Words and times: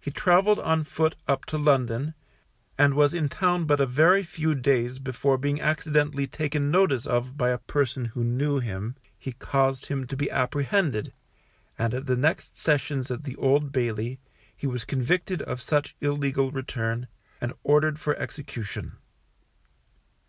He 0.00 0.12
travelled 0.12 0.60
on 0.60 0.84
foot 0.84 1.16
up 1.26 1.44
to 1.46 1.58
London, 1.58 2.14
and 2.78 2.94
was 2.94 3.12
in 3.12 3.28
town 3.28 3.64
but 3.64 3.80
a 3.80 3.84
very 3.84 4.22
few 4.22 4.54
days 4.54 5.00
before 5.00 5.36
being 5.38 5.60
accidentally 5.60 6.28
taken 6.28 6.70
notice 6.70 7.04
of 7.04 7.36
by 7.36 7.48
a 7.50 7.58
person 7.58 8.04
who 8.04 8.22
knew 8.22 8.60
him, 8.60 8.94
he 9.18 9.32
caused 9.32 9.86
him 9.86 10.06
to 10.06 10.16
be 10.16 10.30
apprehended, 10.30 11.12
and 11.76 11.94
at 11.94 12.06
the 12.06 12.14
next 12.14 12.56
sessions 12.60 13.10
at 13.10 13.24
the 13.24 13.34
Old 13.34 13.72
Bailey, 13.72 14.20
he 14.56 14.68
was 14.68 14.84
convicted 14.84 15.42
of 15.42 15.60
such 15.60 15.96
illegal 16.00 16.52
return, 16.52 17.08
and 17.40 17.54
ordered 17.64 17.98
for 17.98 18.14
execution. 18.14 18.98